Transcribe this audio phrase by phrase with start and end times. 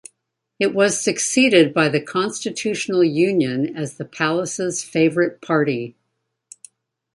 [0.57, 5.95] It was succeeded by the Constitutional Union as the palace's favourite party.